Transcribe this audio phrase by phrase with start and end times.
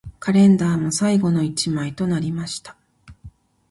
[0.19, 2.75] カレンダーも最後の一枚となりました